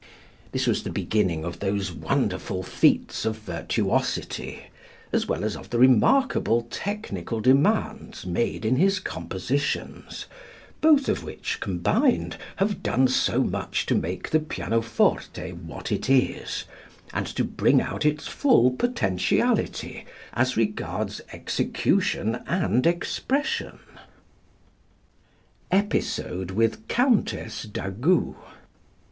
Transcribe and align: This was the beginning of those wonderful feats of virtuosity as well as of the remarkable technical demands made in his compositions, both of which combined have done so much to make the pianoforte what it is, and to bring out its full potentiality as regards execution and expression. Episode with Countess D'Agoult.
This 0.51 0.65
was 0.65 0.81
the 0.81 0.89
beginning 0.89 1.45
of 1.45 1.59
those 1.59 1.91
wonderful 1.91 2.63
feats 2.63 3.23
of 3.23 3.37
virtuosity 3.37 4.71
as 5.13 5.27
well 5.27 5.43
as 5.45 5.55
of 5.55 5.69
the 5.69 5.77
remarkable 5.77 6.63
technical 6.71 7.39
demands 7.39 8.25
made 8.25 8.65
in 8.65 8.77
his 8.77 8.99
compositions, 8.99 10.25
both 10.81 11.07
of 11.07 11.23
which 11.23 11.59
combined 11.59 12.37
have 12.55 12.81
done 12.81 13.07
so 13.07 13.43
much 13.43 13.85
to 13.85 13.93
make 13.93 14.31
the 14.31 14.39
pianoforte 14.39 15.51
what 15.51 15.91
it 15.91 16.09
is, 16.09 16.63
and 17.13 17.27
to 17.27 17.43
bring 17.43 17.79
out 17.79 18.03
its 18.03 18.25
full 18.25 18.71
potentiality 18.71 20.07
as 20.33 20.57
regards 20.57 21.21
execution 21.31 22.39
and 22.47 22.87
expression. 22.87 23.77
Episode 25.69 26.49
with 26.49 26.87
Countess 26.87 27.61
D'Agoult. 27.71 28.35